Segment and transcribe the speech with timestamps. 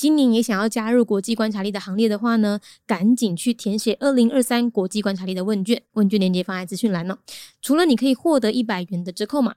[0.00, 7.18] 今年也想要加入国际观察力的行列的话呢，赶紧去填写二零二三国际观察力的问卷，问卷链接放在资讯栏呢。
[7.60, 9.56] 除了你可以获得一百元的折扣码，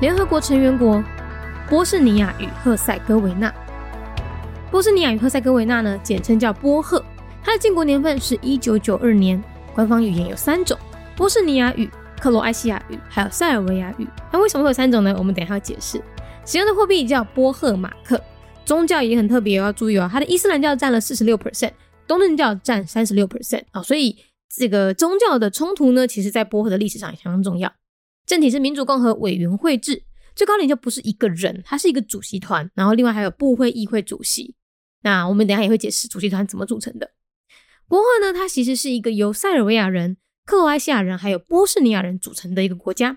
[0.00, 1.02] 联合国成员国
[1.68, 3.52] 波士尼亚与赫塞哥维那。
[4.70, 7.04] 波士尼亚与赫塞哥维那呢，简称叫波赫。
[7.42, 9.42] 它的建国年份是一九九二年。
[9.74, 10.78] 官方语言有三种：
[11.16, 14.06] 波士尼亚语、克罗埃西亚语，还有塞尔维亚语。
[14.32, 15.14] 那为什么会有三种呢？
[15.18, 16.00] 我们等一下解释。
[16.44, 18.20] 使用的货币叫波赫马克。
[18.64, 20.08] 宗教也很特别，要注意哦。
[20.12, 21.72] 它的伊斯兰教占了四十六 percent，
[22.06, 23.82] 东正教占三十六 percent 啊。
[23.82, 24.16] 所以
[24.54, 27.72] 这个宗教的冲突呢，其实在波赫的历史上也相当重要。
[28.28, 30.02] 政体是民主共和委员会制，
[30.36, 34.54] 最高领袖不是一个人，他是一个主席团，然后另外还有部会议会主席。
[35.02, 37.10] 那我们等下也会解释主席团怎么组成的。
[37.88, 43.16] 波赫呢，它其实是一个由塞尔维亚人、克罗埃西亚人还有波士尼亚人组成的一个国家。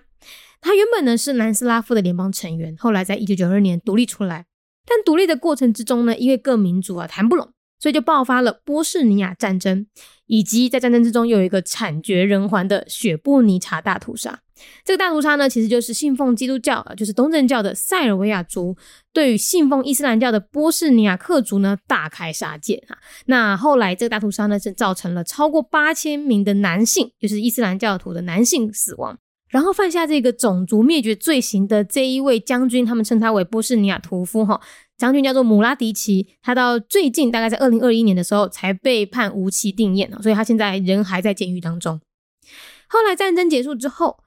[0.62, 4.46] 它原本呢是南斯拉夫的联邦成员，后来在一九九二年独立出来。
[4.86, 7.52] 但独立的过程之中呢，因为各民族啊谈不拢。
[7.82, 9.84] 所以就爆发了波士尼亚战争，
[10.26, 14.38] 以及在战争之中又有一个惨绝人寰的雪布尼查大屠杀。
[14.84, 18.76] 这个大屠杀呢，其实就是信奉基督教，就是东正教的塞尔维亚族，
[19.12, 22.96] 对于信奉伊斯兰教的波士尼亚克族呢大开杀戒啊。
[23.26, 29.18] 那后来这个大屠杀呢，是造成了超过八千名的男性，就是伊斯兰教徒的男性死亡。
[29.48, 34.58] 然后犯下这个种族灭绝罪行的这一位将军，他们称他为波士尼亚屠夫哈。
[35.02, 42.00] 将军叫做姆拉迪奇，他到最近大概在二零二一年的时候才被判无期定谳所以他现在人还在监狱当中。
[42.86, 44.18] 后来战争结束之后，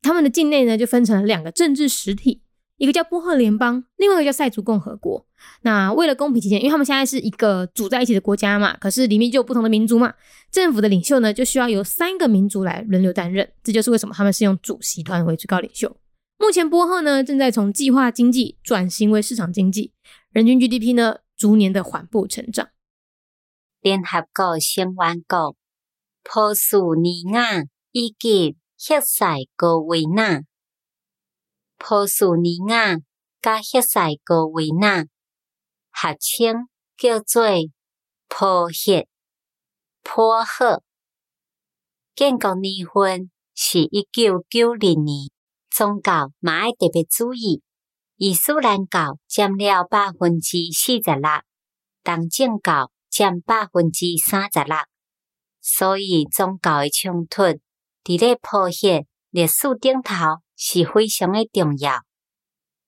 [0.00, 2.40] 他们的境内呢就分成了两个政治实体，
[2.78, 5.26] 一个叫波赫联邦，另外一个叫塞族共和国。
[5.60, 10.14] 那为了公平起见，因为他们现在是一个组在一起的国家嘛，可是里面就有不同的民族嘛，
[10.50, 15.94] 政府的领袖呢就需要由三个民族来轮流担任，这就是为什么他们是用主席团为最高领袖。
[16.38, 19.92] 目前波赫呢正在从计划经济转型为市场经济，
[20.30, 22.68] 人均 GDP 呢逐年的缓步成长。
[23.80, 25.56] 联合国成员国
[26.22, 30.42] 波斯尼亚以及赫塞哥维那，
[31.78, 32.98] 波斯尼亚
[33.40, 35.06] 加赫塞哥维那
[35.90, 37.42] 合称叫做
[38.28, 39.06] 波赫。
[40.02, 40.82] 波赫
[42.14, 45.35] 建国年份是一九九零年。
[45.76, 47.60] 宗教嘛爱特别注意，
[48.16, 51.28] 伊斯兰教占了百分之四十六，
[52.02, 54.74] 东正教占百分之三十六，
[55.60, 57.42] 所以宗教的冲突
[58.02, 60.14] 伫咧破赫历史顶头
[60.56, 62.00] 是非常的重要。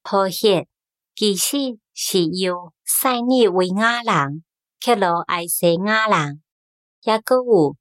[0.02, 0.66] 破赫
[1.14, 4.42] 其实是由塞尔维亚人、
[4.82, 6.42] 克罗埃西亚人，
[7.02, 7.76] 也阁有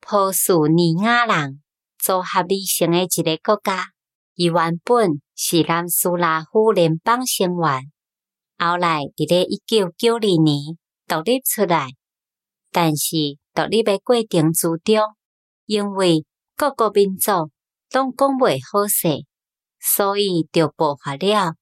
[0.00, 1.62] 波斯尼亚人
[1.98, 3.92] 组合而成的一个国家。
[4.40, 7.92] 伊原本是南斯拉夫联邦成员，
[8.56, 11.88] 后来伫咧一九九二年独立出来，
[12.70, 15.04] 但是独立的过程之中，
[15.66, 16.24] 因为
[16.56, 17.30] 各个民族
[17.92, 19.26] 拢讲袂好势，
[19.78, 21.56] 所以就爆发了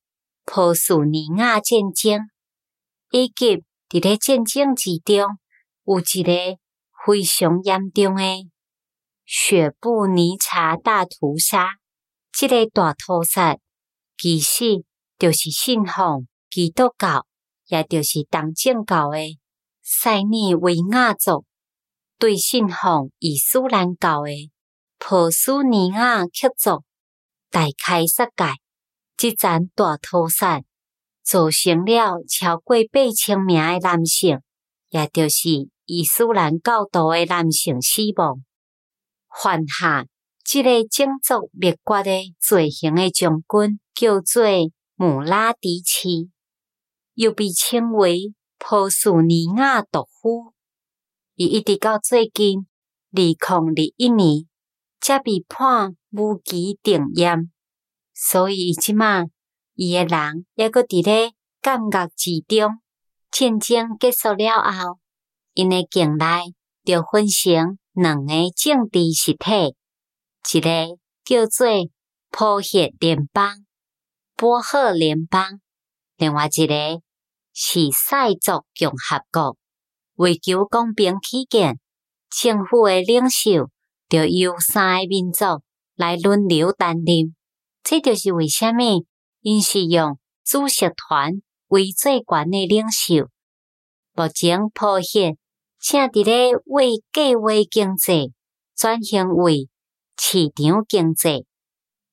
[0.44, 2.28] 波斯尼亚战争，
[3.10, 5.26] 以及伫咧战争之中
[5.84, 6.32] 有一个
[7.04, 8.22] 非常严重的
[9.24, 11.72] 雪布尼查大屠杀。
[12.32, 13.56] 这个大屠杀
[14.16, 14.84] 其实
[15.18, 17.26] 就是信奉基督教，
[17.66, 19.18] 也就是东正教的
[19.82, 21.44] 塞尼维亚族
[22.18, 24.30] 对信奉伊斯兰教的
[24.98, 26.84] 波斯尼亚克族
[27.50, 28.54] 大开杀戒，
[29.16, 30.62] 即盏大屠杀
[31.22, 34.40] 造成了超过八千名的男性，
[34.90, 38.44] 也就是伊斯兰教徒的男性死亡，
[39.42, 40.06] 犯下
[40.48, 44.42] 即个种族灭绝的罪行的将军叫做
[44.94, 46.30] 穆拉迪奇，
[47.12, 48.32] 又被称为。
[48.60, 50.52] 波斯尼亚毒夫，
[51.36, 52.66] 伊一直到最近
[53.12, 54.48] 二零二一年
[55.00, 57.52] 才被判无期定验，
[58.12, 59.26] 所以即马
[59.74, 62.80] 伊个人抑阁伫咧监狱之中。
[63.30, 64.98] 战争结束了后，
[65.52, 69.76] 因个境内就分成两个政治实体，
[70.52, 71.66] 一个叫做
[72.30, 73.66] 波赫联邦、
[74.36, 75.60] 波赫联邦，
[76.16, 77.02] 另外一个。
[77.60, 79.56] 是塞族共和国，
[80.14, 81.80] 为求公平起见，
[82.30, 83.68] 政府的领袖
[84.08, 85.44] 就由三个民族
[85.96, 87.34] 来轮流担任。
[87.82, 89.06] 这就是为虾米
[89.40, 93.28] 因是用主席团为最悬的领袖。
[94.14, 95.36] 目前破现
[95.80, 98.32] 正伫咧为计划经济
[98.76, 99.68] 转型为
[100.17, 101.45] 市场经济，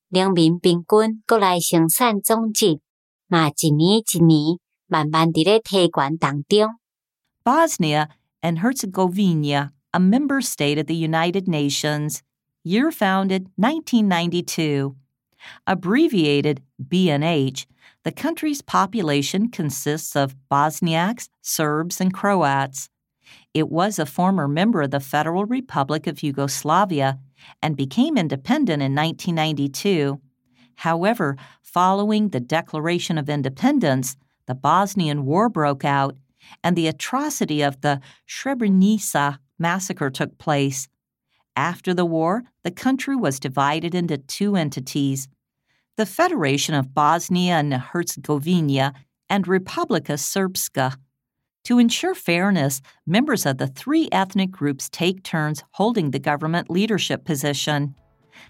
[0.08, 2.80] 人民平均国内生产总值
[3.28, 4.58] 嘛一年一年。
[7.44, 8.08] Bosnia
[8.42, 12.22] and Herzegovina, a member state of the United Nations,
[12.64, 14.96] year founded 1992.
[15.64, 17.66] Abbreviated BNH,
[18.02, 22.88] the country's population consists of Bosniaks, Serbs, and Croats.
[23.54, 27.20] It was a former member of the Federal Republic of Yugoslavia
[27.61, 30.19] and became independent in 1992.
[30.75, 36.15] However, following the Declaration of Independence, the Bosnian War broke out,
[36.63, 40.87] and the atrocity of the Srebrenica massacre took place.
[41.55, 45.27] After the war, the country was divided into two entities
[45.97, 48.93] the Federation of Bosnia and Herzegovina
[49.29, 50.97] and Republika Srpska.
[51.65, 57.25] To ensure fairness, members of the three ethnic groups take turns holding the government leadership
[57.25, 57.95] position.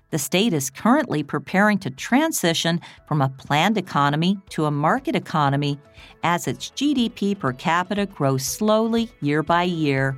[0.09, 5.79] The state is currently preparing to transition from a planned economy to a market economy
[6.23, 10.17] as its GDP per capita grows slowly year by year.